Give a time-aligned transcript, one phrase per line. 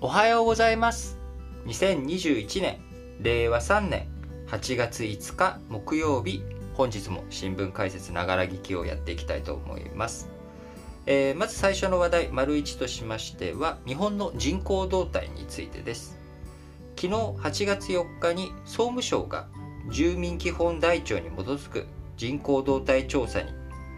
[0.00, 1.18] おはようございます。
[1.66, 2.78] 2021年
[3.20, 4.06] 令和3年
[4.46, 6.40] 8月5日木曜日
[6.74, 10.30] 本日も新聞解説ながら聞きをやっていきたいと思います、
[11.06, 16.16] えー、まず最初の話題丸1としましては日本の人口動態についてです。
[16.94, 19.48] 昨日8月4日に総務省が
[19.90, 23.50] 住民基本台帳に基づく人口動態調査に、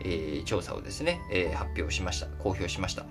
[0.03, 3.05] えー、調査をですね、えー、発表しました公表しました。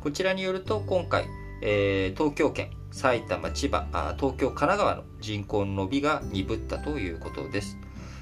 [0.00, 1.26] こちらによると今回
[1.62, 3.86] えー、東京圏、埼玉、千葉、
[4.18, 7.78] 東京、神奈川の人口の伸びが鈍ったということです。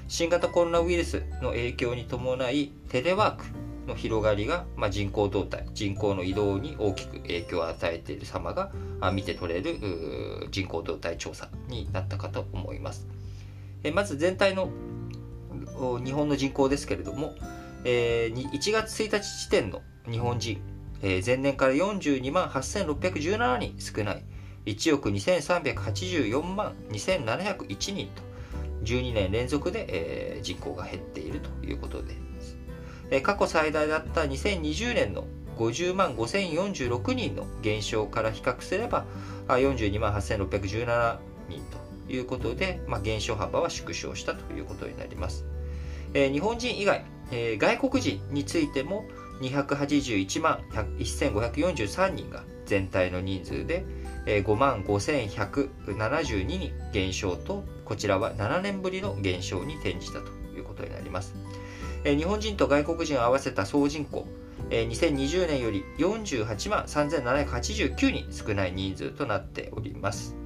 [0.08, 3.44] 新型コロナウイルスの影響に伴い、テレワーク
[3.88, 8.72] の広がりが、まあ、人口動態、人口の移動に大きく影響を与えている様が
[9.12, 13.08] 見て取れる人口動態調査になったかと思います。
[13.82, 14.70] えまず全体の
[16.04, 17.34] 日本の人口ですけれども、
[17.84, 19.80] えー、1月1日時点の
[20.10, 20.60] 日本人
[21.02, 24.24] えー、前年から42万8617人少ない。
[24.66, 28.30] 1億2384万2701人と。
[28.84, 32.56] 12年連続で、えー、人口が減っているということです、
[33.10, 35.26] えー、過去最大だった2020年の
[35.58, 39.04] 50万5046人の減少から比較すれば
[39.48, 41.62] 42万8617人
[42.06, 45.44] ということで、まあ、減少幅は縮小したということになります、
[46.14, 49.04] えー、日本人以外、えー、外国人についても
[49.40, 50.60] 281万
[50.98, 53.84] 1543人が全体の人数で
[54.26, 61.34] 5万5172人減少とこちらは7年ぶりの減少に転じたということになります。
[62.04, 64.26] 日本人と外国人を合わせた総人口
[64.70, 70.36] 2020年より48万3789人少ない人数となっております。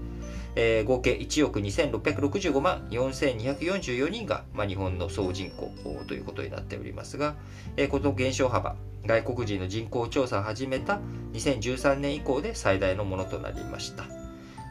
[0.57, 5.73] えー、合計1億2665万4244人が、まあ、日本の総人口
[6.07, 7.35] ということになっておりますが、
[7.77, 11.01] えー、この減少幅、外国人の人口調査を始めた
[11.33, 14.05] 2013年以降で最大のものとなりました。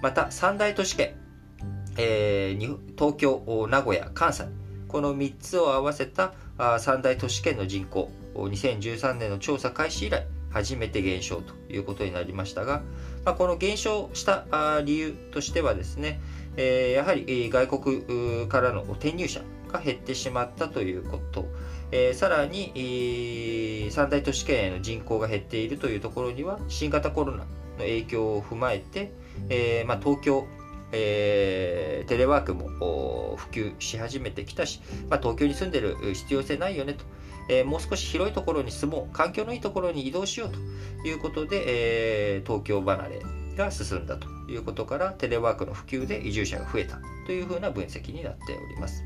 [0.02, 1.16] また、三大都市圏、
[1.98, 4.46] えー、東京、名古屋、関西、
[4.88, 6.34] この3つを合わせた
[6.80, 12.84] 三大都市圏の人口、2013年の調査開始以来、初めて減少ということになりましたが、
[13.26, 14.46] まあ、この減少した
[14.86, 16.20] 理由としてはですね、
[16.56, 21.48] え、やはり外国からの転入者が減ってしまったということ、
[21.92, 27.46] え、さらに、え、三大都市圏への人口が減っているというところには新型コロナの
[27.80, 29.12] 影響を踏まえて、
[29.50, 30.48] えまあ、東京
[30.96, 37.04] えー、テレワークも普及し始めてきたし、まあ、東京に住んでる必要性ないよねと。
[37.50, 43.22] え、もう少し広いところに住もう、環境のいいところに移動しようということで、え、東京離れ
[43.56, 49.04] が進んだということから、テレワークの普及で移住者が増えたというふうな分析になっております。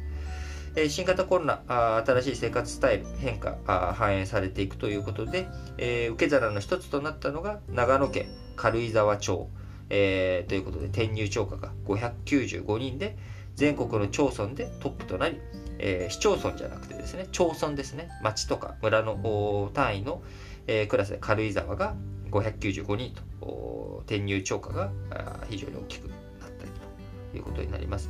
[0.76, 1.64] え新型コロナ
[2.06, 3.58] 新しい生活スタイル変化
[3.98, 5.48] 反映されていくということで、
[5.80, 9.50] え、受け皿の一つとなったのが長野県軽井沢町、
[9.90, 13.18] えー、ということで転入超過が595人で
[13.56, 15.40] 全国の町村でトップとなり
[15.80, 20.22] えー、市町村じゃなくてですね、町村ですね、町とか村の単位の、
[20.68, 21.96] えー、クラスで軽井沢が
[22.32, 24.92] 595人と、転入超過が
[25.50, 26.18] 非常に大きくなっ
[26.58, 26.72] たり
[27.32, 28.10] ということになります。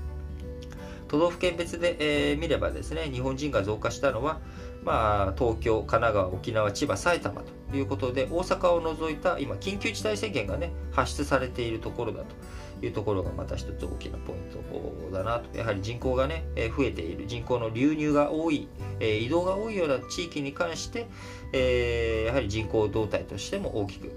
[1.07, 1.95] 都道府県別で、
[2.31, 4.39] えー、見ればですね、日本人が増加したのは、
[4.83, 12.35] まあ、東京、神奈川、沖縄、千葉、埼玉ということで、大阪を除いた今、緊急事態宣言がね、発出されているところだと
[12.81, 15.57] いうところがまた一つ大きなポイントだなと。
[15.57, 16.45] やはり人口がね、
[16.75, 18.67] 増えている、人口の流入が多い、
[18.99, 21.07] 移動が多いような地域に関して、
[22.25, 24.07] やはり人口動態としても大きく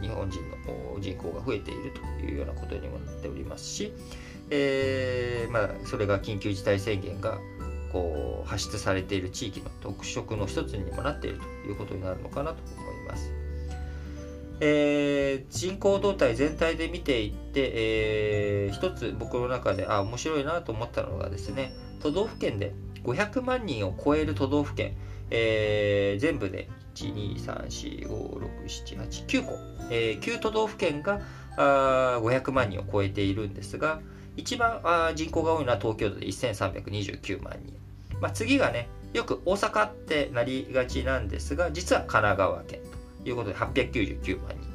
[0.00, 3.92] 日本人の人口が増えているというようなことにもなっておりますし、
[4.50, 7.38] えーまあ、それが緊急事態宣言が
[7.92, 12.89] こう発出されている地域の特色の一つにもなっているということになるのかなと思います。
[14.60, 24.94] えー、人口動態全体で見ていって、えー、一つ僕の中であ面白いなと思ったのがですね都道府県で500万人を超える都道府県、
[25.30, 29.58] えー、全部で123456789個、
[29.90, 31.22] えー、9都道府県が
[31.56, 34.00] あ500万人を超えているんですが
[34.36, 37.74] 一番あ人口が多いのは東京都で1329万人、
[38.20, 42.80] まあ、次がねよく大阪ってなりがちなんですが実は神奈川県。
[43.24, 44.70] いうことで899万人。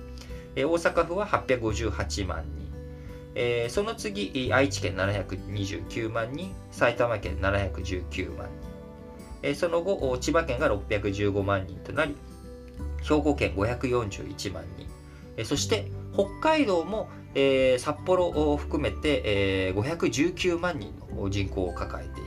[0.56, 2.65] えー、大阪府は858万人。
[3.36, 8.69] えー、その次、愛知県729万人、埼玉県719万人。
[9.44, 12.15] えー、その後、千葉県が615万人となり、
[13.03, 14.88] 兵庫県541万人。
[15.38, 22.25] えー、そして、北海道も、えー、札幌を含めて、えー、519万人の人口を抱えている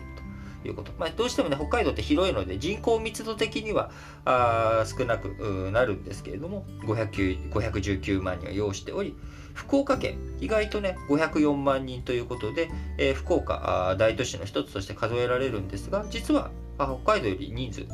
[0.64, 0.92] いうこと。
[0.98, 3.90] まあ、どうしてもね、北海道って広いので人口密度的には
[4.24, 9.14] あ少なくなるんですけれども、519万人を要しており、
[9.54, 16.50] 福岡県、意外とね、504万人ということで、えー、福岡大都市の一つとして数えられるんですが、実は
[16.86, 17.86] 北海道より人数、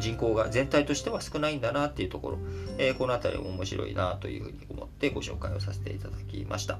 [0.00, 2.38] 人口が全体としては少ないんだなっていうところ、
[2.78, 6.78] えー、この辺り面白いなというふうに思ってご紹介をさせていただきました。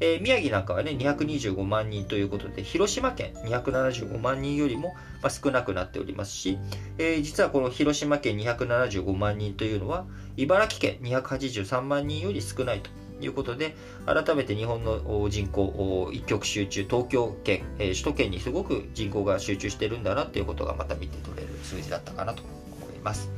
[0.00, 4.94] えー、宮城なんかはね、225万人ということで、広島県275万人よりも、
[5.30, 6.58] 少なくなっておりますし、
[6.98, 10.06] えー、実はこの広島県275万人というのは、
[10.36, 12.90] 茨城県283万人より少ないと。
[13.20, 13.76] いうことで、
[14.06, 23.30] 改めて日本の人口、一極集中、東京圏、えー、首都圏にすごく人口が集中してるんだなっていうことがまた見て取れる数字だったかなと思います。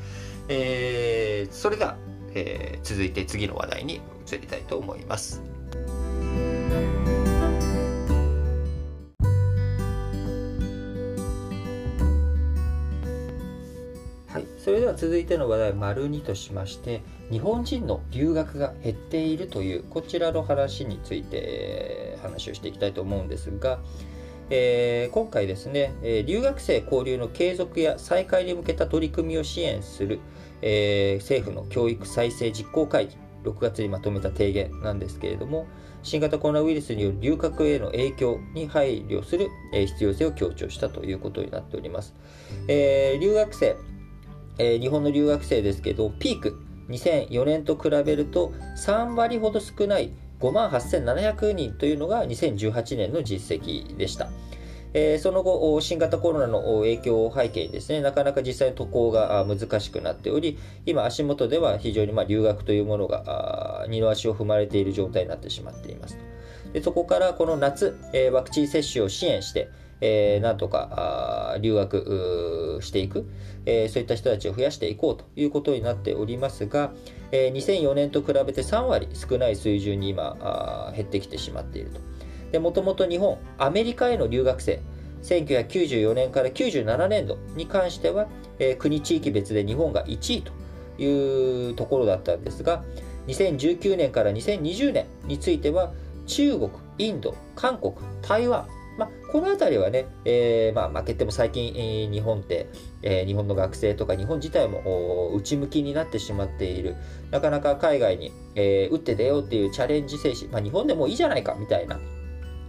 [0.48, 1.96] えー、それでは、
[2.34, 5.55] えー、続いて次の話題に移りたいと思います。
[14.96, 23.78] 続いての話題丸2としまして日本人の留学が減っているというこちらの話について話をしていきたいと思うんですが、
[24.50, 30.20] えー、今回ですね、え留学生交流の継続や再開に向けた取り組みを支援する、
[30.62, 35.66] えー、政府の教育再生実行会議6月にまとめた提言なんですけれども
[36.02, 42.14] 新型コロナウイルスによる留学への影響に配慮する必要性を強調したということになっております。
[42.68, 43.76] えー、留学生
[44.58, 54.28] えー、日本の留学生ですけど、ピーク、2004年と比べると3割ほど少ない5万8700人というのが2018年の実績でした。
[54.94, 66.18] えー、その後、新型コロナの影響を背景にですね、なかなか実際渡航が難しくなっており、今足元では非常にま留学というものが二の足を踏まれている状態になってしまっています。
[66.72, 69.68] でそこからこの夏、えー、ワクチン接種を支援して、
[70.00, 73.26] えー、なんとか留学していく、
[73.64, 76.92] えー、そういった人たちを増やしていこうということになっておりますが、
[77.32, 82.00] えー、2004年と比べて3割少ない水準に今減ってきてしまっていると。
[82.52, 84.80] でもともと日本、アメリカへの留学生、
[85.22, 88.28] 1994年から97年度に関しては、
[88.58, 90.52] えー、国地域別で日本が1位と
[91.02, 92.84] いうところだったんですが、
[93.26, 95.92] 2019年から2020年については、
[96.26, 98.66] 中国、インド、韓国、台湾、
[98.96, 102.68] まあ、この辺りはね、えー、まあ、負けても最近、えー、日本って、
[103.02, 106.96] えー、日本の学生とか日本自体も内向きになってしまっている。
[107.30, 112.00] なかなか海外に、え打って出ようっていうチャレンジ精神、まあ、日本でもいいじゃないかみたいな。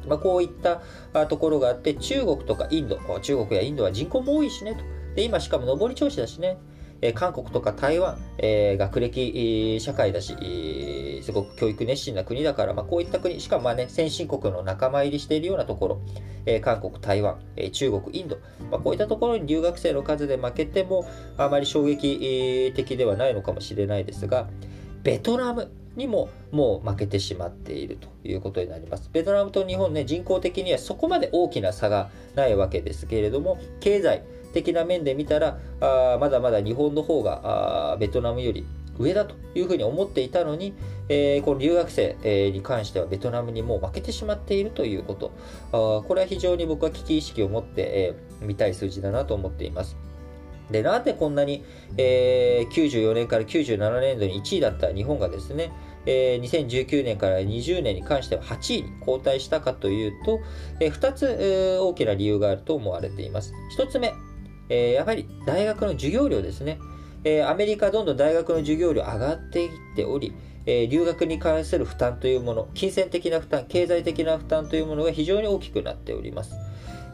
[0.07, 0.81] まあ、こういった
[1.27, 4.81] ところがあって、中国とかインド、中国やインドは人口も多いしねと。
[5.15, 6.57] で、今しかも上り調子だしね。
[7.01, 16.01] え韓国とか台湾、えー、学歴社会だし、えー、すごく教育熱心な国だから、まあ、こういった国、しかもまあ、ね、先進国の仲間入りしているようなところ、
[16.45, 18.37] えー、韓国、台湾、え中国、インド、
[18.71, 21.07] まあ、こういったところに留学生の数で負けても、
[21.37, 24.49] あまり衝撃的ではないのかもしれないですが、
[25.03, 29.09] ベトナムにももう負けてしまっているということになります。
[29.11, 34.23] ベトナムと日本ね、人口的にはそこまで大きな差がないわけですけれども、経済、
[34.63, 38.65] 的な面で見たらあまだまだ日本の方があベトナムより
[38.99, 40.73] 上だというふうに思っていたのに、
[41.07, 45.31] えー、この留学生、えー、に関してはベトナムにもう負けてしまっているということ
[45.71, 49.95] あこれは非常に僕は危機意識を持って、えー、見たい数字だなと思っています。
[50.71, 51.63] で、なんでこんなに、
[51.97, 55.71] えー、94年から97年度に1位だった日本がですね、
[56.05, 60.39] えー、2019年から20年に関しては8位に後退したかというと、
[60.79, 63.53] えー、2つ、えー、大きな理由があると思われています。
[63.77, 64.13] 1つ目、
[64.69, 66.79] えー、やはり大学の授業料ですね。
[67.23, 70.33] えー、アメリカどんどん大学の授業料上がっていっており、
[70.65, 76.55] えー、留学に関する負担というもの、金銭的な負担、経済的な負担というものが非常に大きくなっております。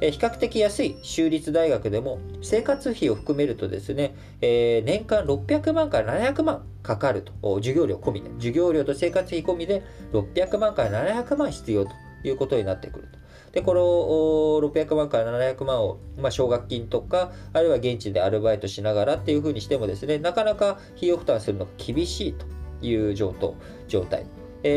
[0.02, 11.92] え、比較的安い州立大学でも生活費を含めるとですね、えー、年間600万から700万かかると、授業料込みで、授業料と生活費込みで600万から700万必要と
[12.24, 13.23] いうことになってくると。
[13.54, 22.48] で、この600万から700万を、まあ、奨学金とか、あるいは現地でアルバイトしながらっていうふうにしてもですね、なかなか費用負担するのが厳しいと
[22.86, 24.26] いう状態。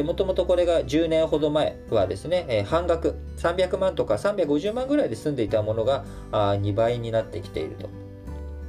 [0.04, 7.88] もともとこれが10年ほど前はですね、えー、半額、300万とか350万ぐらいで済んでいたものがあ2倍になってきていると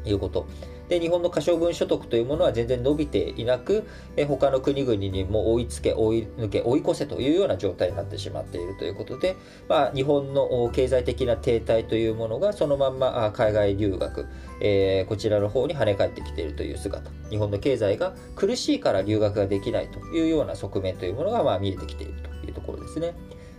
[0.08, 0.46] いうこと。
[0.90, 9.36] で、日本の可処分所得というものは全然伸びていなく、え他の国々にも追いつけ、追い抜け、追い越せというような状態になってしまっているということで、
[9.68, 14.28] まあ、日本の経済的な停滞というものがそのまま海外留学、
[14.62, 17.12] えー、こちらの方に跳ね返ってきているという姿。
[17.30, 23.14] 日本の経済が苦しいから留学ができないというような側面というものがまあ見えてきているというところですね。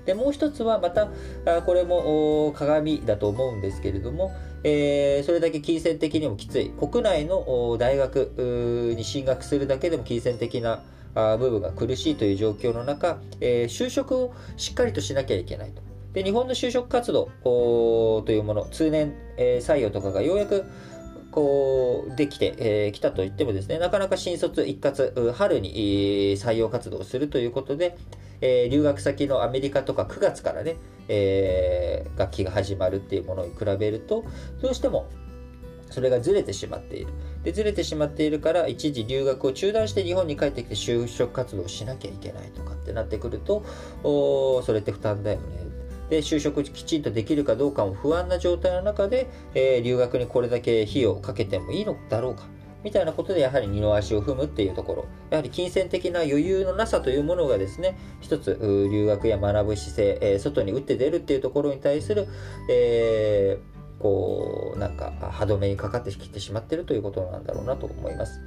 [0.09, 1.11] でもう一つはまた
[1.67, 4.33] これも鏡だと思うんですけれども
[4.65, 10.83] えー、それだけ金銭的にもきつい国内の大学に進学するだけでも金銭的な
[11.15, 15.83] 部分が苦しいという状況の中、えー、就職をしっかりとしなきゃいけないと。
[16.13, 20.65] で日本の就職活動というもの通年、えー、採用とかがようやく
[21.31, 27.97] こうできてき、えー、たといってもですねなかなか新卒一括春に、採用活動をするということで、
[28.41, 30.77] え、留学先のアメリカとか9月からね、
[31.09, 34.25] えー、学期が始まるっていうものに比べると
[34.63, 35.09] どうしても
[35.91, 37.13] それがずれてしまっている。
[37.43, 43.65] で、ずれてしまっているから、一時留学を中断して日本に帰ってきて就職活動をしなきゃいけないとかってなってくると、
[44.03, 45.68] それって負担だよね。
[46.11, 52.45] で、就職きちんとできるかどうかも不安な状態の中で、えー、留学にこれだけ費用をかけてもいいのだろうか。
[52.85, 58.57] みたいなことでやはり二の足を踏むっていうところやはり金銭的な余裕のなさというものがですね一つ
[58.93, 62.29] 留学や学ぶ姿勢、えー、外に打って出るっていうところに対する、
[62.71, 68.41] えーこうなんか歯止めにかかってきてしまっているということなんだろうなと思います。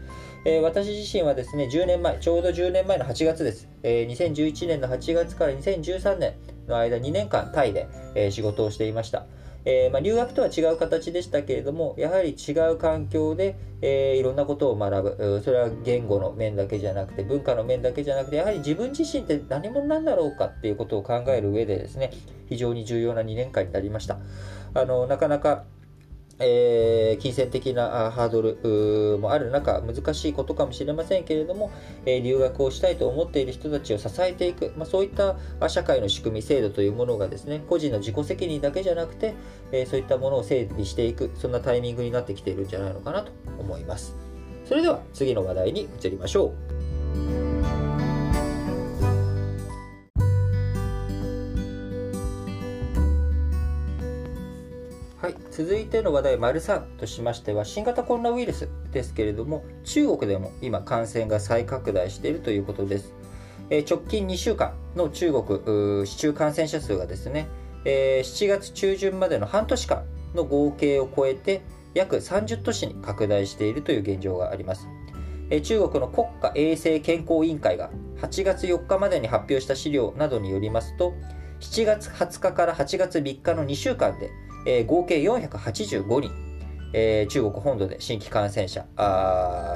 [0.45, 3.67] えー、私自身はですね、10年前、ちょうど10年前の8月です。
[3.83, 6.33] えー、2011年の8月から2013年
[6.67, 9.25] の間2年間タイで、えー、仕事をしていました。
[9.63, 15.41] えー、まあ、留学とは違う形でしたけれども、やはり違う環境で、えー、いろんなことを学ぶ。
[15.43, 22.11] それは言語の面だけじゃなくて、文化の面だけじゃなくて、やはり自分自身って何者なんだろうかっていうことを考える上でですね、
[22.49, 24.17] 非常に重要な2年間になりました。
[24.73, 25.63] あのなかなか
[26.43, 31.71] えー、金銭的なハードルもある中、難しいことかもしれませんけれども、
[32.05, 35.35] えー、留学をしたいと思っている人たちを支えていく、まあ、そういった
[35.69, 39.35] 社会の仕組み、制度というものがですね、個人の自己責任だけじゃなくて、
[39.71, 44.15] えー、そういったものを整備していく、そんなタイミングになってきているんじゃないのかなと思います。
[44.65, 46.53] それでは次の話題に移りましょ
[47.17, 47.50] う。
[55.21, 63.13] はい、続いての話題、丸3としましては、新型コロナウイルスですけれども、中国でも今、感染が再拡大しているということです。
[63.69, 67.47] えー、直近2週間の中国市中感染者数がですね、
[67.85, 71.61] えー、7月中旬までの半年間の合計を超えて、
[71.93, 74.87] 約30都市に拡大しているという現状があります。
[75.51, 81.13] え中国の国家衛生健康委員会が8月4日までに発表した資料などによりますと、
[81.59, 84.31] 7月20日から8月3日の2週間で
[84.65, 86.31] えー、合計485人、
[86.93, 88.85] えー、中国本土で新規感染者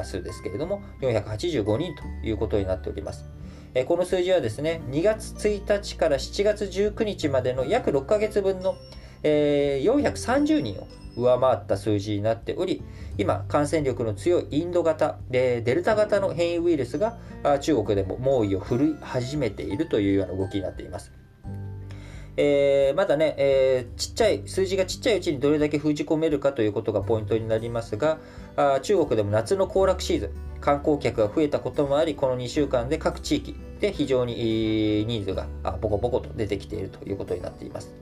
[0.03, 3.25] 数ですけれども、485人ということになっております。
[3.73, 8.75] えー、この数字はですね、2月1日から7月19日までの約6ヶ月分の、
[9.23, 10.87] えー、430人を
[11.17, 12.83] 上回った数字になっており、
[13.17, 17.17] 今、感染力の強いインド型、デルタ型の変異ウイルスが
[17.61, 21.11] 中国でも猛威を振るい始めているというような動きになっています。
[22.37, 28.17] えー、まだね、えー、ちっちゃい、数字がちっちゃいうちにどれだけ封じ込めるかということがポイントになりますが、
[28.57, 34.35] あ中国でも夏の行楽シーズン、観光客が増えたこともあり、この2週間で各地域で非常に
[35.05, 35.47] ニーズが
[35.79, 37.93] ボコボコと出てきているということになっています。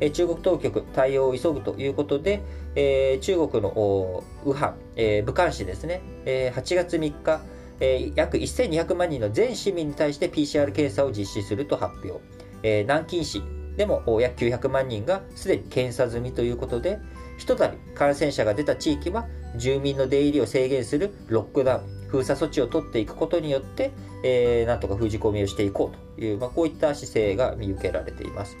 [0.00, 2.42] え中国当局、対応を急ぐということで、
[2.74, 7.40] えー、中国の武漢、えー、武漢市ですね、えー、8月3日、
[7.78, 12.20] えー、約1200万人の全市民に対して PCR 検査を実施すると発表。
[12.64, 13.42] えー、南京市
[13.76, 16.98] でも約900万人がすでに検査済みということで、
[17.38, 19.26] ひとたび感染者が出た地域は
[19.56, 23.90] 住民の出入りを制限するロックダウン、封鎖措置を取っていくことによって、
[24.22, 28.56] えー、なんとか封じ込みをしていこうという、まあ、こういった姿勢が見受けられています。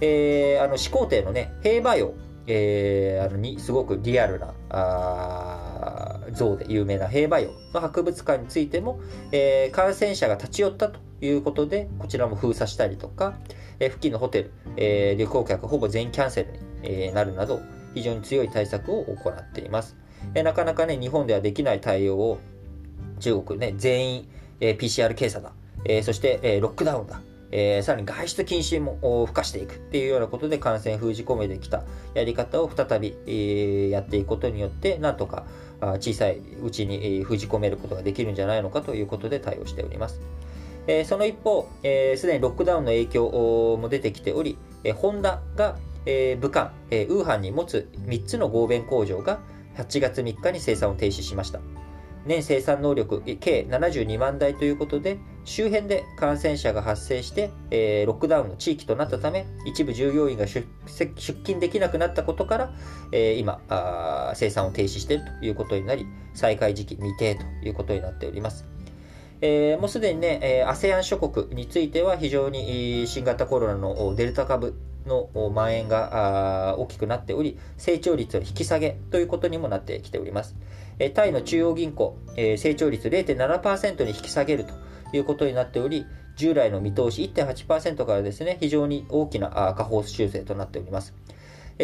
[0.00, 2.12] えー、あの始皇帝のね、兵馬俑、
[2.46, 13.38] えー、あのにすごくリアルなあ像で有名な兵馬俑の博物館についても、えー、感染者が立ち寄ったということで、こちらも封鎖したりとか、
[13.78, 17.60] え付近のホテル、え旅行客ほぼ全員キャンセルに、なるなど、
[17.94, 19.96] 非常に強い対策を行っています。
[20.34, 22.38] えなかなかね、日本ではできない対応を
[23.20, 24.28] 中国ね、全員、
[24.60, 25.52] え PCR 検査だ、
[25.84, 27.20] えそして、えロックダウンだ、
[27.52, 35.44] えー、さらに外出禁止も付加していくっていうようなことで感染封じ込めてきたやり方を再び、えー、やっていくことによって、なんとか
[36.00, 40.20] 小さいうちにえ封じ込めることができるんじゃないのかということで対応しております。
[40.86, 49.38] え、その一方、す、えー、で、にロックダウンの影響も出てきており、えー、ホンダが、えー、武漢、えー、ウーハンに持つ3つの合弁工場が
[49.76, 51.60] 8月3日に生産を停止しました。
[52.24, 60.66] 年生産能力計72万台ということで、周辺で感染者が発生して、えー、ロックダウンの地域となったため、一部従業員が出
[61.16, 62.72] 勤できなくなったことから、
[63.10, 63.60] えー、今
[64.34, 68.71] 生産を停止しているということになり、再開時期未定ということになっております。
[69.44, 80.54] えー、もうすでにね、えー、ASEAN 諸国については非常に新型コロナのデルタ株の蔓延が大きくなっており、成長率の引き下げということにもなってきております。
[81.00, 84.74] えタイの中央銀行え、成長率0.7%に引き下げると
[85.16, 86.06] いうことになっており、
[86.36, 91.14] 従来の見通し1.8%からですね、非常に大きな下方修正となっております。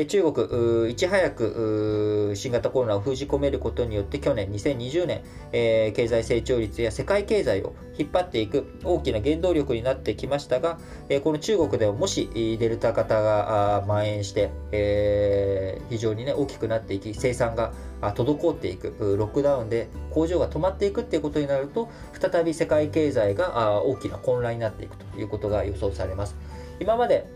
[0.06, 10.78] 中国、いち早く新型コロナを封じ込めることによって去年2020年、えー、経済成長率や世界経済を引っ張っていく大きな原動力になってきましたが、
[11.08, 26.36] えこの中国ではもしデルタ型が蔓延して、えー、非常に、ね、大きくなっていき生産が滞っていくロックダウンで工場が止まっていくっていうことになると再び世界経済が大きな混乱になっていくということが予想されます。
[26.80, 27.26] 今まで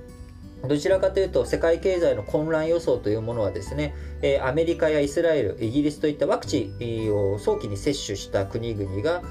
[0.68, 9.22] どちらかというと世界経済の混乱予想というものはですね、えアメリカやイスラエル、イギリスといったワクチンを早期に接種した国々が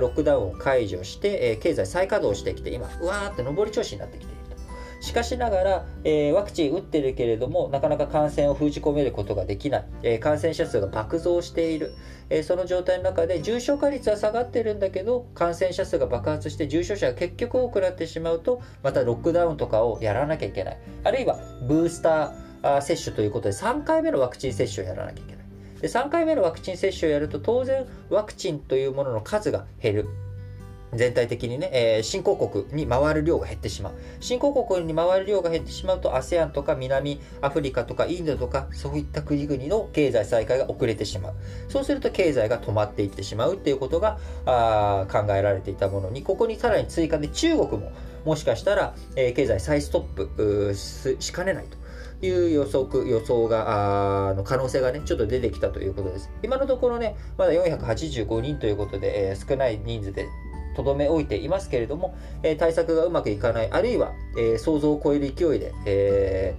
[0.00, 4.39] ロックダウンを解除して、え経済再稼働してきて今うわーって上り調子になってきている。
[5.00, 11.94] しかしながら、えー、ワクチン打ってるけれども、なかなか感染を封じ込めることができない、えー、感染者数が爆増している、
[12.28, 20.78] えー、その状態の中で重症化率は下がってるんだけど、感染者数が爆発して重症者が結局多くなってしまうと、またロックダウンとかをやらなきゃいけない。
[21.04, 25.40] あるいは、ブースター接種ということで、3回目のワクチン接種をやらなきゃいけない。
[25.80, 30.08] で3回目のワクチン接種をやると当然ワクチンというものの数が減る
[30.94, 33.94] 全体的にね、えー、新興国に回る量が減ってしまう。
[34.20, 41.34] 新興国に回る量が減ってしまうと、ASEAN とか南アフリカとかインドとか、そういった国々の経済再開が遅れてしまう。
[41.68, 47.92] そうすると経済が止まっていってしまうっていうことがあ考えられていたものに、ここにさらに追加で中国も
[48.24, 51.80] もしかしたら、えー、経済再ストップしかねないと。
[52.22, 56.30] いう予測、予想が、あの可能性がね、ちょっと出てきたということです。
[56.42, 60.26] 今のところね、まだ485人ということで、えー、少ない人数で
[60.76, 66.54] とどめ置いていますけれども、え、対策がうまくいかない、あるいは、え、想像を超える勢いで、え、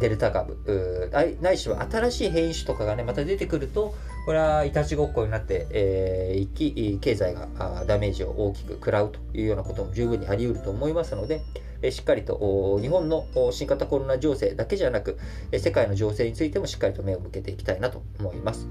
[0.00, 1.10] デルタ株、
[1.42, 3.94] ないしは新しい変異種とかがね、また出てくると、
[4.24, 7.48] これはいたちごっこになって、えー、一気、経済が
[7.86, 11.42] ダメージを大きく食らうというようなことも十分にあり得ると思いますので、
[11.82, 15.18] えしっかりと日本の新型コロナ情勢だけじゃなく、
[15.52, 18.68] 世界の情勢についてもしっかりと目を向けていきたいなと思います。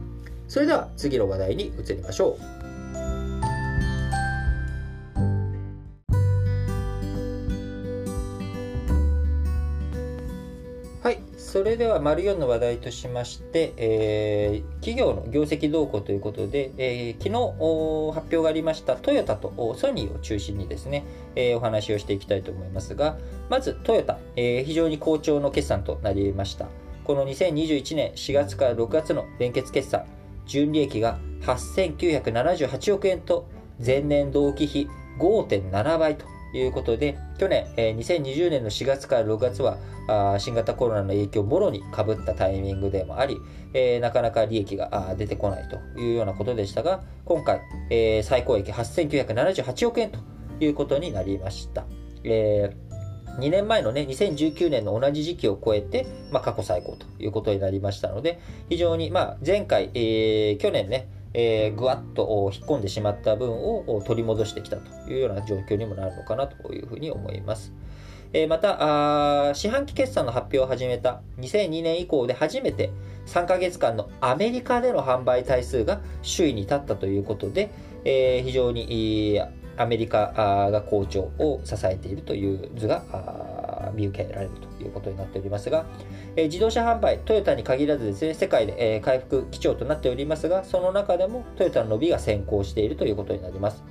[0.47, 2.37] それでは次の話題に移りましょ
[2.97, 3.30] う。
[11.51, 21.03] それでは、丸4の話題としまして、えー、企業の業績動向ということで、えー、昨日発表がありましたトヨタとソニーを中心にですね、
[21.35, 23.17] えー、お話をしていきたいと思いますが、
[23.49, 26.67] まずトヨタ、え非常に好調の決算となりました。
[27.03, 30.05] この2021年4月から6月の連結決算、
[30.45, 33.45] 純利益が8978億円と
[33.85, 34.87] 前年同期比
[35.19, 43.37] 5.7倍とということで、去年、えー、2020年の4月から6月はあ新型コロナの影響をもろにかぶったタイミングでもあり、
[43.73, 50.19] えー、なかなか利益が出てこないというようなことでしたが、今回、えー、最高益8978億円と
[50.59, 51.85] いうことになりました。
[52.23, 67.73] えー、2年前のね、2019年の同じ時期を超えて、まあ、過去最高ということになりましたので、非常に、まあ、前回、えー、去年ね、えー、ぐわっと引っ込んでしまった分を取り戻してきたというような状況にもなるのかなというふうに思います。
[68.33, 72.91] えー、また、四半期決算の発表を始めた2002年以降で初めて
[73.25, 77.71] 3ヶ月間のアメリカでの販売台数が首位に立ったということで、
[78.05, 79.41] えー、非常に
[79.77, 85.85] アメリカが好調を支えているという図が見受けられるということになっておりますが、
[86.35, 93.83] えー、自動車販売、トヨタに限らずですね、世界で、えー、回復基調となっておりますが、その中でもトヨタの伸びが先行しているということになります。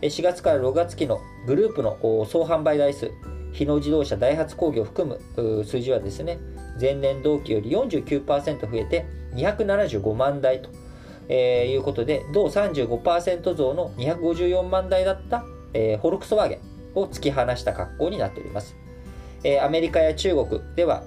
[0.00, 3.10] 4月から6月期のグループの総販売台数、
[3.52, 6.38] 日野自動車、ダイハツ工業を含む数字はですね、
[6.80, 10.70] 前年同期より49%増えて275万台と、
[11.28, 16.60] えー、いうことで、同35%増の254万台だった、えー、フォルクスワーゲン
[16.94, 18.76] を突き放した格好になっております。
[19.44, 21.02] え、アメリカや中国では、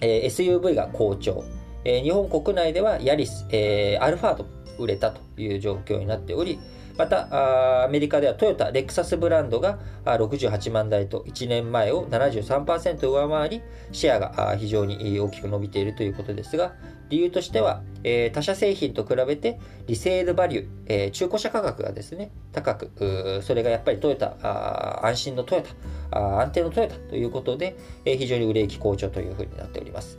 [0.00, 1.44] え、SUV が好調、
[1.84, 4.46] え、日本国内ではヤリス、え、アルファード
[4.78, 6.58] 売れたという状況になっており、
[6.96, 16.74] また、アメリカではトヨタ、レクサスブランドが68万台と1年前を73%上回り、シェアが非常に大きく伸びているということですが、
[17.10, 25.62] 理由としては、え他社製品と比べてリセールバリュー、え中古車価格がですね、高く、それがやっぱりトヨタ、安心のトヨ
[26.10, 30.18] タ、安定のトヨタということで、え非常に売れ行き好調というふうになっております。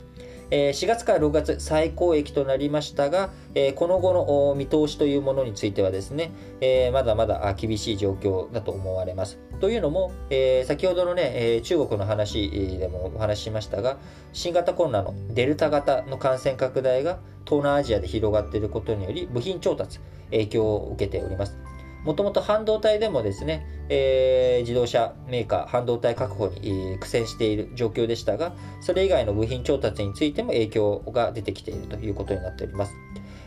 [0.50, 9.38] え4月から6月最高益となりましたが、えこの後の見通しというものについてはですね、えまだまだ厳しい状況だと思われます。
[9.60, 13.98] というのも、え先ほどのね、え中国の話でもお話ししましたが、
[14.32, 21.56] 新型コロナのデルタ型の感染拡大が東南アジアで広がっていることにより、部品調達、影響を受けております。
[22.04, 32.94] もともと半導体でもですね、えー、自動車メーカー、半導体確保に、苦戦している状況でしたが、それ以外の部品調達についても影響が出てきているということになっております。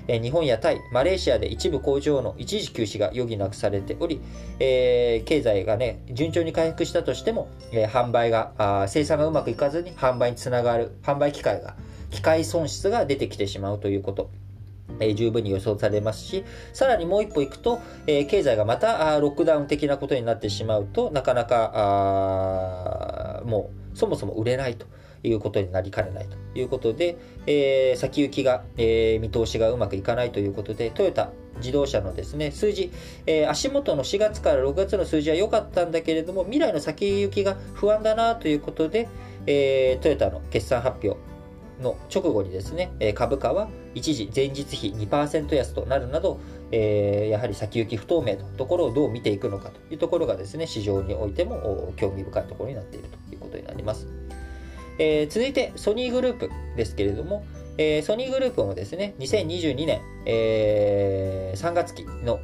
[0.07, 4.19] え、日本やタイ、マレーシアで一部工場の一時休止が余儀なくされており、
[4.59, 11.75] えー、経済がね、順調に回復したとしても、えー、販売があ、生産がうまくいかずに販売につながる、販売機会が、
[12.11, 14.29] 機械損失が出てきてしまうということ。
[14.99, 16.43] え、十分に予想されますし、
[16.73, 24.85] さらにもう一歩行くと、え、経済がまたロックダウン的なことになってしまうと、なかなか、もうそもそも売れないと。
[25.25, 27.15] いうことになりかねないということで、
[27.47, 32.91] え、先行きが、え、見通しがうまくいかないということで、トヨタ自動車のですね、数字、
[33.25, 39.07] えー、足元の4月から6月の数字は良かったんだけれども、未来の先行きが不安だなということで、
[39.45, 41.17] えトヨタの決算発表、
[41.81, 46.39] の直後にですね、株価は一時前日比2%安となるなど、
[46.71, 54.07] えー、やはり先行き不透明のところをどう見ていくのかというところがですね、市場においても興味深いところになっているということになります。
[54.99, 57.45] えー、続いて、ソニーグループですけれども、
[57.77, 62.39] えー、ソニーグループもですね、2022年、えー、3月期の、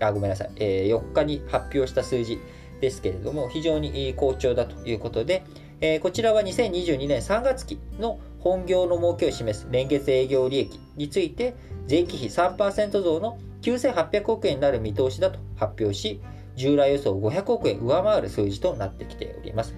[0.00, 2.38] あ、ごめんなさい、え、4日に発表した数字
[2.80, 5.44] ですけれども、非常に好調だということで、
[5.80, 11.56] え、こちらは2022年3月期の本業の儲けを示す連月営業利益について、
[11.90, 16.20] 前期比3%増の9800億円になる見通しだと発表し、
[16.54, 19.74] 従来予想500億円上回る数字となってきております。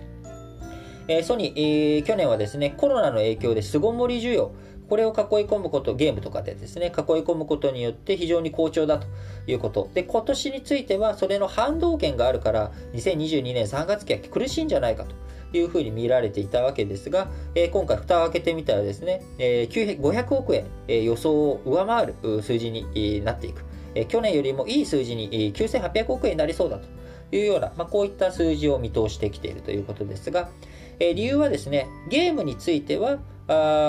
[1.08, 4.52] え、ソニー、去年はですね、コロナの影響で巣ごもり需要、
[4.90, 5.14] これを囲い
[5.46, 9.06] 込むこと、ゲームとかでですね、囲い込むことによって非常に好調だと
[9.46, 9.88] いうこと。
[9.94, 15.14] で、今年についてはそれの反動権があるから、2022年3月期は苦しいんじゃないかと。
[15.52, 17.28] いうふうに見られていたわけですが、
[17.72, 20.66] 今回蓋を開けてみたらですね、え、500億円、
[21.04, 23.64] 予想を上回る数字になっていく。
[24.08, 26.86] 去年よりもいい数字に9800億円になりそうだと
[27.34, 30.50] いうような、こういった数字を見通してきているということですが、
[30.98, 33.18] 理由はですね、ゲームについては、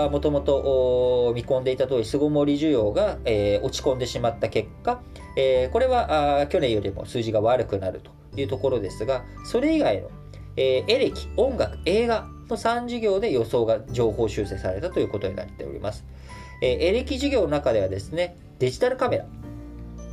[0.09, 3.17] もともと見込んでいた通り、巣ごもり需要が、
[3.61, 5.01] 落ち込んでしまった結果、
[5.71, 10.09] これは去年よりも数字が悪くなるというところですが、それ以外の
[10.59, 16.03] えー、エレキ、音楽、映画の3事業で予想が情報修正されたということになっております。
[16.61, 19.25] えー、エレキ事業の中ではですね、デジタルカメラ。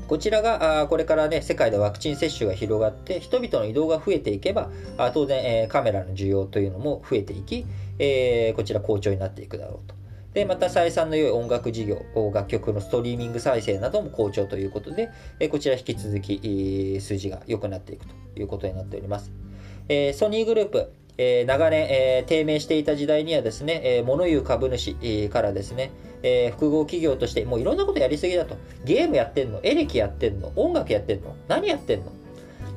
[0.06, 7.66] こちらが、あこれからね、世界でワクチン接種が広がって、人々の移動が増えていけば、あ当然、えー、カメラの需要というのも増えていき、
[7.98, 9.96] えー、こちら好調になっていくだろうと。
[10.32, 19.45] で、また採算の良い音楽事業、楽曲のストリーミング再生なども好調ということで、えこちら引き続き数字が良くなっていくということになっております。
[19.88, 25.90] えー、ソニーグループ、えー、長年、えー、低迷していた時代にはですね、えー、物言う株主からですね、
[26.22, 28.57] えー、複合企業としてもういろんなことやりすぎだと。
[28.85, 29.61] ゲームやってんの？
[29.62, 30.53] エレキやってんの？
[30.57, 31.35] 音楽やってんの？
[31.49, 32.12] 何やってんの？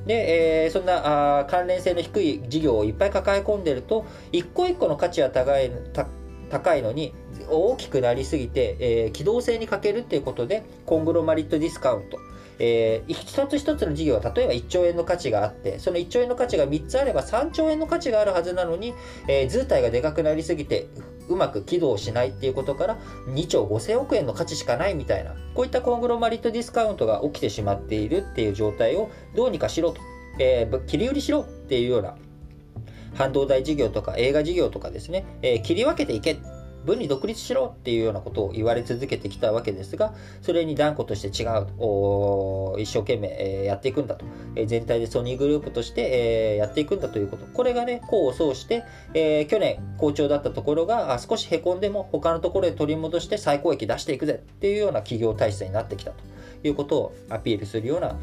[0.05, 5.69] で、えー、そんなあ関連性の低い事業をいっぱい抱え込んでると、一個一個の価値は高い
[6.49, 7.13] 高いのに
[7.49, 12.17] 大きくなりすぎて、えー、機動性に欠けるっていうことで、コングロマリットディスカウント、
[12.59, 18.93] えー、一つ一つの事業は例えば1兆円の価値があってその1兆円の価値が3つあれば3兆円の価値があるはずなのに、
[19.27, 20.87] えー、図体がでかくなりすぎて
[21.29, 30.01] うまく起動しないっていうことから2兆5000億円の価値しかないみたいなこういったコングロマリットディスカウントが起きてしまっているっていう状態をどうにかしろと、
[30.39, 32.15] えー、切り売りしろっていうような
[33.15, 36.37] 半導体事業とか映画事業とかですね、えー、切り分けていけ
[36.85, 41.67] 分離独立しろっていうようなことを言われ続けてきたわけですが、それに断固として違う、
[42.81, 44.25] 一生懸命やっていくんだと、
[44.65, 48.83] 全体でソニーグループとしてやっていくんだということ、これがね、功を奏して、
[49.47, 56.17] 去年好調だったところが少し凹んでも他のところで取り戻して最高益出していくぜっていうような企業体質になってきたと。
[56.61, 58.17] いうことをアピールするような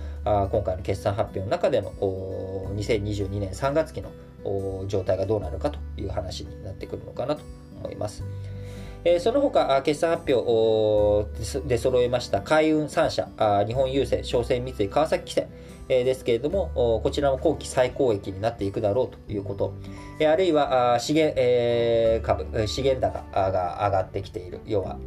[0.49, 1.90] 今回の決算発表の中での
[2.77, 4.11] 2022年3月期の
[4.88, 7.42] 状態がどうなるかという話になってくるのかなと。
[7.87, 8.25] 思います。
[9.20, 11.29] その他、決算発表
[11.68, 13.29] で揃えました海運3社、
[13.66, 15.49] 日本郵政、商船三井、川崎汽船、
[15.88, 19.75] ですけれども、こちらも後期最高益になっていくだろうということ、
[20.20, 21.40] あるいは資源、
[22.22, 23.22] 株、資源高
[23.53, 24.99] が上がってきている、要は、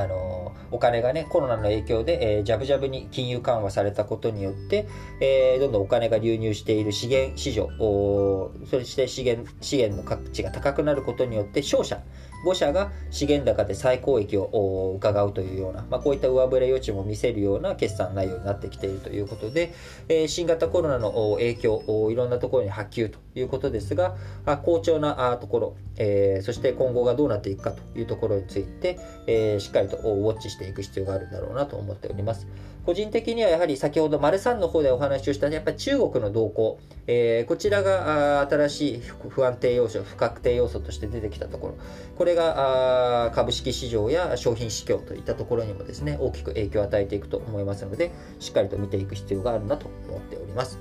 [0.00, 4.88] あのお金がねコロナの影響で、えー、ジャブジャブに金融緩和されたことによって、
[5.20, 12.02] えー、どんどんお金が流入している資源市場そして資源資源の価値が高くなることによって商社
[12.44, 19.72] 5社が資源高で最高益を伺うというような、まあ、こういった上振れ余地も見せるような決算内容になってきているということで、
[20.08, 24.16] えー、新型コロナの影響いろんなところに波及ということですが
[24.62, 32.46] 好調なところ、えー、そして今後がどうなっていくかというところについて、えー、しっかりとウォッチしていく必要があるんだろうなと思っております。
[32.84, 41.74] 個人的にはやはり先ほど丸3の方でお話をしたやっぱり中国の動向、えー、こちらが新しい不安定要素不確定要素として出てきたところ
[42.18, 50.78] これが株式市場や商品市況といったところにもですね大きく影響を与えていくと思いますのでしっかりと見ていく必要があるなと思っております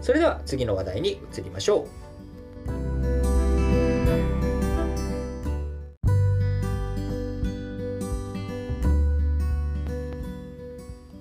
[0.00, 2.10] それでは次の話題に移りましょう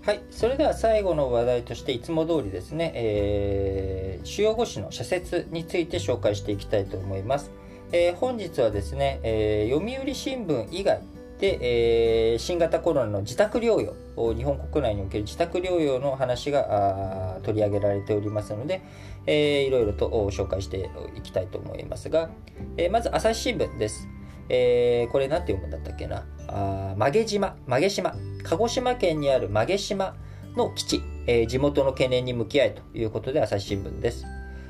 [0.09, 7.51] はい、それでは最後の話題としていつも通りですね、えー、主要語詞の社説について紹介していきたいと思います。
[7.91, 11.01] えー、本日はですね、えー、読売新聞以外
[11.39, 13.95] で、えー、新型コロナの自宅療養、
[14.35, 18.81] 日本国内における自宅療養の話が取り上げられておりますので、
[19.25, 22.29] えー、いろいろと紹介していきたいと思いますが、
[22.77, 24.07] えー、まず朝日新聞です。
[24.49, 26.25] えー、これ何て読むんだったっけな？
[26.47, 27.55] あ曲げ島。
[27.65, 28.15] 曲げ島。
[28.43, 30.15] 鹿児島県にある曲げ島
[30.55, 34.25] の基地、えー、地元の懸念に向き合いということで朝日新聞です。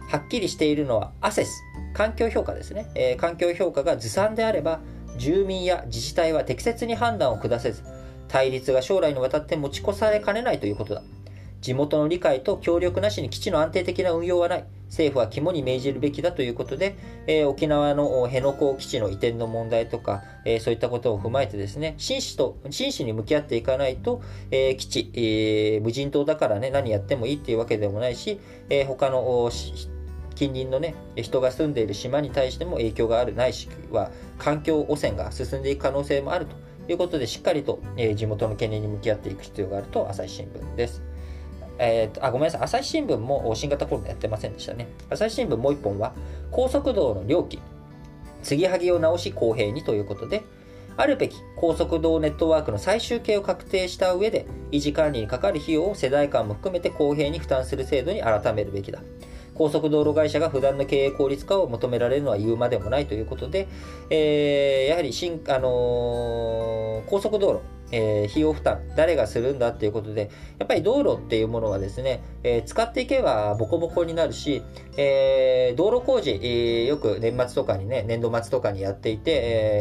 [0.09, 4.79] はっきりしているのはアセス環境評価ですね、えー、環境評価がずさんであれば
[5.17, 7.83] 住民や自治体は適切に判断を下せず
[8.27, 11.01] 対立が将来にわたって持ち越されかねないということだ。
[11.61, 14.65] 地元の理解と協力なしに基地の安定的な運用はない。
[14.87, 16.95] 政府は肝に銘じるべきだということで、
[17.27, 29.51] えー、沖縄の辺野古基地の移転の問題とか、えー、そういったことを踏まえてですね、真摯と、真摯に向き合っていかないと、えー、基地、えー、無人島だからね、何やってもいいっていうわけでもないし、えー、他の
[30.39, 36.55] 近隣のね、人が住んでいる島に対しても影響があるないしは、環境汚染が進んでいく可能性もあると
[36.89, 41.03] いうことで、しっかりと、えー、地元の懸念に向き合っていく必要があると、朝日新聞です。
[41.77, 44.87] えーと、あごめんなさい、朝日新聞も新型コロナやってませんでしたね。
[45.09, 46.13] 朝日新聞もう一本は、
[46.51, 47.59] 高速道の料金、
[48.41, 50.43] 継ぎはぎを直し公平にということで、
[50.95, 59.01] あるべき高速道ネットワークの最終形を確定した上で、維持管理にかかる費用を世代間も含めて公平に負担する制度に改めるべきだ。
[59.59, 63.67] 高速道路会社が普段の経営効率化を求められるのは言うまでもないということで、
[64.09, 67.59] えー、やはり新、あのー、高速道路、
[67.91, 74.61] えー、費用負担、誰がするんだっていうことで、やっぱり道路っていうものはですね、えー、使っていけばボコボコになるし、
[74.97, 79.31] えー、道路工事、え、よく年末とかにね、年度末とかにやっていて、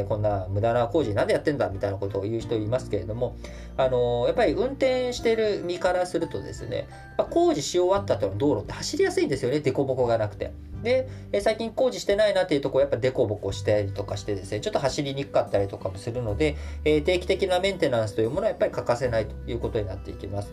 [0.02, 3.36] え、こんな無駄な工事なんでやってんだみたいなことを言う人いますけれども、
[3.76, 6.88] あの、やっぱり運転してる身からするとですね、
[7.30, 10.52] 工事し終わった後の道路って走りやすいんですよね、凸凹がなくて。
[10.82, 20.52] で、え最近工事してないなっていうところやっぱデコボコしたりとかしてですね、ちょっと走りにくかったりとかもするので、え定期的なメンテナンスナンスというものはやっぱり欠かせないということになっていきます。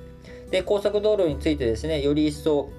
[0.51, 2.69] で、高速道路についてですね、より一層、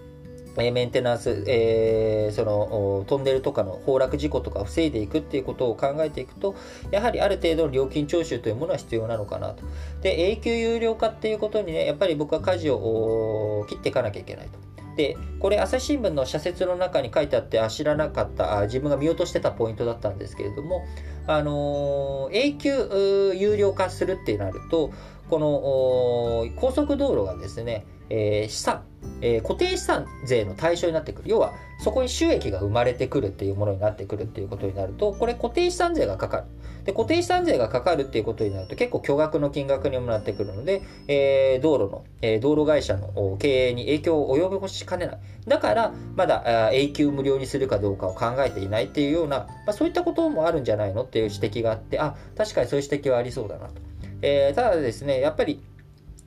[0.58, 6.54] えメンテナンス、えー、そのトンネルとかの崩落事故とかを防いでいくっていうことを考えていくと
[6.90, 9.62] やはりある程度の料金徴収というものは必要なのかなと
[10.00, 14.65] で永久有料化っていうことにねやっぱり僕は舵を切っていかなきゃいけないと
[14.96, 20.86] でこれ朝日新聞の社説の中に書いてあってあ知らなかったあ自分が見落としてたポイントだったんですけれども、
[21.26, 24.92] あのー、永久有料化するってなると
[25.28, 28.82] この高速道路がですね、えー、資産、
[29.20, 31.30] えー、固定資産税の対象になってくる。
[31.30, 36.44] 要はそこに収益が生まれてくるっていうものになってくるっていうことになるとこれ固定資産税がかかる。
[36.84, 45.18] で固定資産税がかかるっていうことになると結構巨額の金額にもなってくるので、えー、道路の、えー、道路会社の経営に影響を及ぼしかねない。
[45.46, 53.74] だからまだ永久無料にするかどうかを考えていないっていうような、まあ、そういったこともあるんじゃないのっていう指摘があってあ確かにそういう指摘はありそうだなと、
[54.22, 55.60] えー、ただですねやっぱり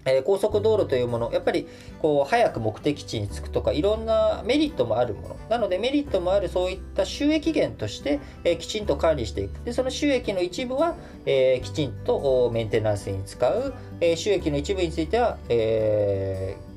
[0.10, 1.67] え、高速道路というもの、やっぱり
[2.02, 5.36] こう早く目的地に着くとか、いろんなメリットもあるもの。
[5.50, 9.63] なので、メリットもあるそういった収益源として、え、きちんと管理していく。
[9.63, 10.95] で、その収益の一部は、
[11.26, 16.68] え、きちんとメンテナンスに使う、え収益の一部については、えー、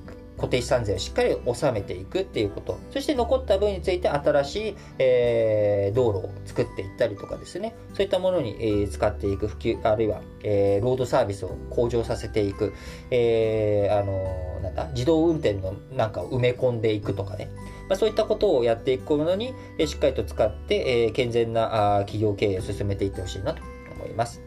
[0.42, 2.76] 固定資産税をしっかり納めていくっていうこと。
[2.90, 7.76] そして残った分について新しい、えー、道路を作っていったりとかですね。
[7.94, 12.72] そういったものに、えー、使っていく普及、あるいは、えー、ロードサービスを向上させていく、
[13.12, 17.48] えー、あのなんだ、自動運転のなんかを埋め込んでいくとかね。
[17.88, 23.62] まあ、そういったことをやっていくものに、えー、しっかりと使って、えー、健全なあ企業経営を進めていってほしいなと
[23.94, 24.42] 思います。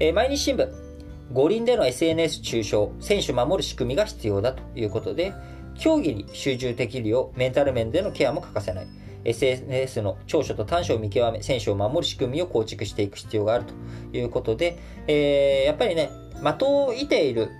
[0.00, 0.85] えー、毎日新聞、
[1.32, 5.32] 五輪での SNS 中傷、選手守る仕組みが必要だということで、
[5.74, 8.86] 競技に集中できるようメンタル面でのケアも欠かせない。
[9.24, 16.10] SNS の長所と短所を見極め、選手を守る仕組みを構築していく必要があるということで、えー、やっぱりね、
[16.42, 17.50] 的を射ている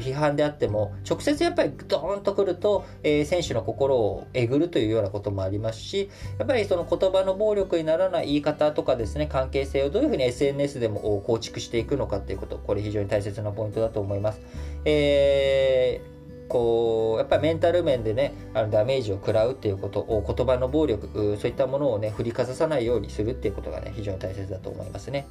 [0.00, 14.40] 批判であっても、直接やっぱりドーンとくると、えー、選手の心をえぐるというようなこともありますし、やっぱりその言葉の暴力にならない言い方とかですね、関係性をどういうふうに SNS でも構築していくのかっていうこと、これ非常に大切なポイントだと思います。
[14.84, 16.12] えー
[16.52, 25.26] こうやっぱりメンタル面でねあのダメージを食らうっていうことを言葉の暴力そういったものをね振りかざさないようにするっていうことがね非常に大切だと思いますね、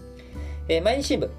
[0.68, 1.30] えー、毎日新聞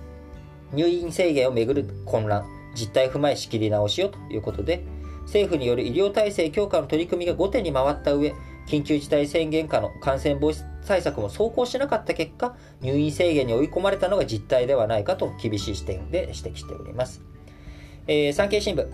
[0.73, 4.85] 入院制限をめぐる混乱実態踏まえ仕切り直しよということで
[5.23, 8.35] 政府による医療体制強化の取り組みが後手に回った上
[8.67, 17.23] 緊急事態宣言下の感染防止対策も走行しなかった結果入院制限に追い込まれたのが実態ではないかと厳しい視点で指摘しております、
[18.07, 18.89] えー、産経新聞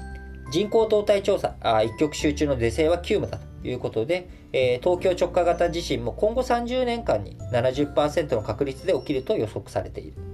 [0.51, 10.28] 人口動態調査、あ一極集中の是正は急務だということで、えー、東京直下型地震も今後30年間に70%の確率で起きると予測されている。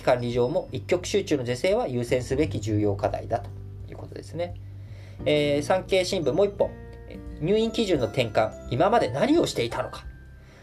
[0.00, 3.50] 機管理上も一極集中の是正は優先すべき重要課題だと
[3.90, 4.54] いうことですね。
[5.26, 6.70] えー、産経新聞もう一本。
[7.40, 10.04] 入院基準の転換、今まで何をしていたのか。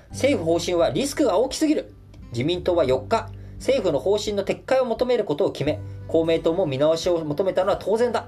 [0.09, 1.93] 政府方針はリスクが大きすぎる。
[2.31, 8.27] 自民党は4日、政府の方針の撤回を求めることを決め、公明党も見直しを求めたのは当然だ。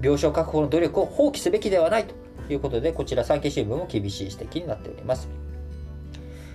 [0.00, 2.14] 病床確保の努力を放棄すべきではないと
[2.52, 5.28] いうことで、こちら産経新聞も厳しい指摘になっております。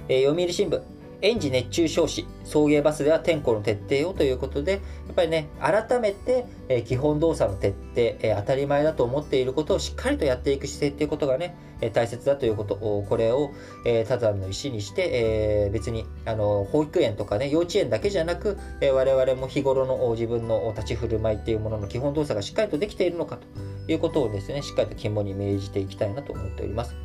[0.09, 0.81] えー、読売新聞、
[1.21, 4.77] 園児熱中症死、送迎バスでは点呼の徹底をということで、や
[5.11, 13.51] っぱりね、改めて、え基本動作の徹底、え当たり前だと思っていることをしっかりとやっていく姿勢っていうことがね、え大切だということを、これを、
[13.83, 26.95] え他山の石にして、え別にあの保育園とかね、幼稚園だけじゃなく、え我々も日頃の自分の立ち振る舞いっていうものの基本動作がしっかりとできているのかということをですね、しっかりと肝に銘じていきたいなと思っております。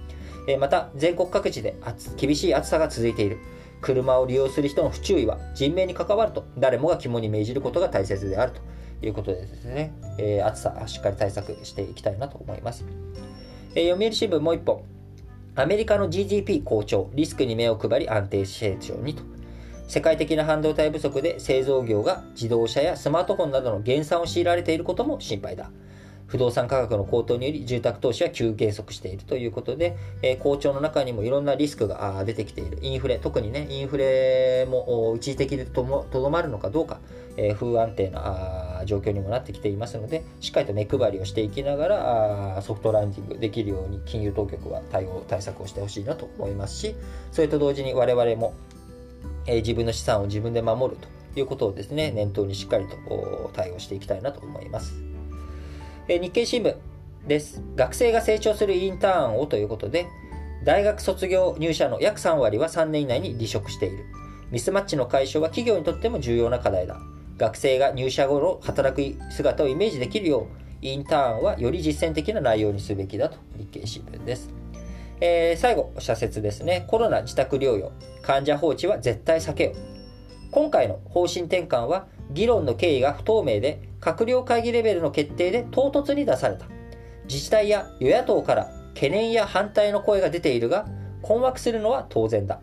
[0.49, 1.77] えまた、全国各地で
[2.17, 3.39] 厳しい暑さが続いている。
[3.83, 12.85] 車を利用する人の不注意は人命に関わると誰もが肝に銘じることが大切であるということでですね、えー、暑さしっかり対策していきたいなと思います。
[13.75, 14.85] えー、読売新聞もう一本。
[15.55, 19.23] アメリカの GDP 好調、リスクに目を配り安定成長にと。
[19.89, 25.71] 世界的な半導体不足で製造業が自動車やスマートフォンなどの減産を強いられていることも心配だ。
[26.33, 32.79] 不動産価格の高騰により住宅投資は急減速しているということで、え、好調の中にもいろんなリスクが出てきている。
[32.81, 37.01] インフレ、特にね、インフレも一時的でとどまるのかどうか、
[37.37, 46.95] え、不安定な状況にもなってきていますので、しっかりと目配りをしていきながら、ソフトランディングできるように金融当局は対応、対策をしてほしいなと思いますし、
[47.31, 48.55] それと同時に我々も、
[49.47, 50.99] え、自分の資産を自分で守る
[51.35, 55.12] ということをですね、念頭にしっかりと対応していきたいなと思います。
[56.09, 56.75] 日経新聞
[57.29, 57.63] です。
[57.77, 60.09] 学生が成長するインターンをということで、
[60.65, 64.05] 大学卒業入社の約3割は3年以内に離職している。
[64.51, 66.99] ミスマッチの解消は企業にとっても重要な課題だ。
[67.39, 70.47] 学生が入社後の働く姿をイメージできるよう、
[70.83, 74.51] インターンはより実践的な内容にすべきだと日経新聞です。
[75.21, 76.85] えー、最後、社説ですね。
[76.89, 77.93] コロナ自宅療養。
[78.23, 79.75] 患者放置は絶対避けよう。
[80.51, 86.67] 今回の方針転換は議論の経緯が不透明で閣僚会議レベルの決定で唐突に出された。
[87.25, 90.87] 自治体や与野党から懸念や反対の声が出ているが
[91.23, 92.61] 困惑するのは当然だ。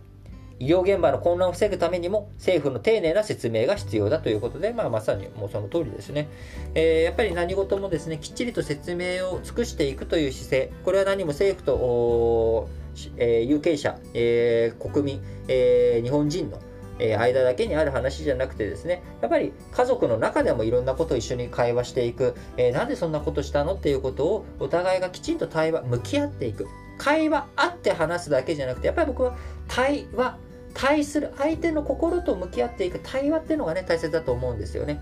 [0.60, 4.20] 医療現場の混乱を防ぐためにも政府の丁寧な説明が必要だ。
[4.20, 6.28] ということで、まあ、まさにもうその通りですね、
[6.76, 10.72] えー、やっぱり何事もですねきっちりと説明を尽くしていくという姿勢。
[10.84, 12.70] これは何も政府と、
[13.18, 16.60] えー、有権者、えー、国民、え日本人の
[17.00, 26.68] え間だけにある話じゃなくてですね、やっぱり家族の中でもいろんなことを一緒に会話していく、えー、なんでそんなことしたのっていうことをお互いがきちんと対話、向き合っていく。
[26.98, 29.36] 会話あって話すだけじゃなくて、やっぱり僕は
[29.68, 30.38] 対話、
[30.74, 35.02] 対する相手の心と向き合っていく対話っていうのがね、大切だと思うんですよね。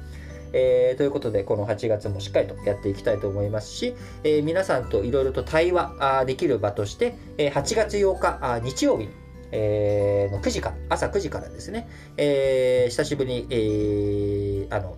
[0.54, 9.10] えー、ということで、この8月もしっかりとやっていきたいと思いますし、えー、皆さんといろいろと対話できる場として、えー、8月8日日曜日
[9.52, 14.98] えー、の9時から、朝9時からですね、えー、久しぶりに、えー、あの、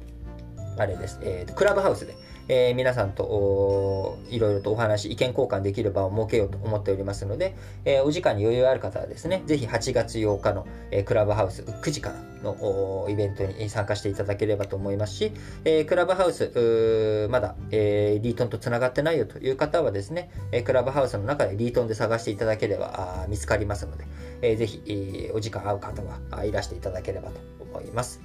[0.78, 2.16] あれです、えー、クラブハウスで、
[2.50, 15.32] えー、皆さんといろいろとお話、意見交換できる場を設けようと思っておりますので、えー、お時間に余裕ある方はですね、ぜひ8月8日の、えー、クラブハウス9時からのイベントに参加していただければと思いますし、
[15.63, 24.06] えー、クラブハウス、まだ、えー、リートンとつながってないよという方はですね、えクラブハウスの中でリートンで探していただければ見つかりますので、
[24.42, 28.21] えー、ぜひ、えー、お時間合う方はいらしていただければと思います。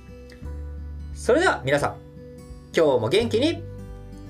[1.15, 1.97] それでは皆さん
[2.77, 3.74] 今日も元気に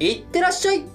[0.00, 0.93] いってらっしゃい。